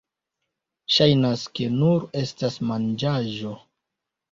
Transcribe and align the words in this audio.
Ŝajnas, 0.95 1.43
ke 1.59 1.69
nur 1.75 2.09
estas 2.23 2.59
manĝaĵo 2.73 3.57